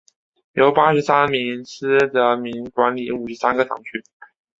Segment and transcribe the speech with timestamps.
[0.53, 4.03] 由八十三名司铎名管理五十三个堂区。